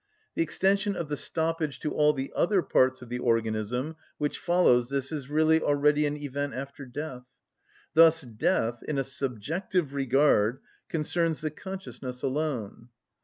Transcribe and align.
The 0.33 0.41
extension 0.41 0.95
of 0.95 1.09
the 1.09 1.15
stoppage 1.15 1.79
to 1.81 1.93
all 1.93 2.11
the 2.11 2.33
other 2.35 2.63
parts 2.63 3.03
of 3.03 3.09
the 3.09 3.19
organism 3.19 3.97
which 4.17 4.39
follows 4.39 4.89
this 4.89 5.11
is 5.11 5.29
really 5.29 5.61
already 5.61 6.07
an 6.07 6.17
event 6.17 6.55
after 6.55 6.87
death. 6.87 7.27
Thus 7.93 8.21
death, 8.23 8.81
in 8.81 8.97
a 8.97 9.03
subjective 9.03 9.93
regard, 9.93 10.57
concerns 10.89 11.41
the 11.41 11.51
consciousness 11.51 12.23
alone. 12.23 12.89